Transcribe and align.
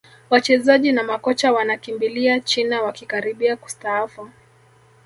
wachezaji 0.29 0.91
na 0.91 1.03
makocha 1.03 1.51
wanakimbilia 1.53 2.39
china 2.39 2.81
wakikaribia 2.81 3.57
kustaafu 3.57 4.29